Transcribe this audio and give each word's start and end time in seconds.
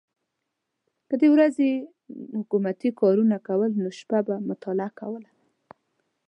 که 1.07 1.15
د 1.21 1.23
ورځې 1.33 1.65
یې 1.73 1.79
حکومتي 2.39 2.89
کارونه 3.01 3.35
کول 3.47 3.71
نو 3.83 3.87
شپه 3.99 4.19
به 4.27 4.35
مطالعه 4.49 4.89
کوله. 4.99 5.29